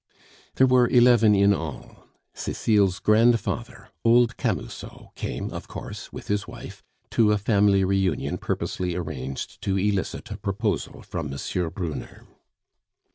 [0.55, 2.07] There were eleven in all.
[2.33, 6.81] Cecile's grandfather, old Camusot, came, of course, with his wife
[7.11, 11.69] to a family reunion purposely arranged to elicit a proposal from M.
[11.69, 12.25] Brunner.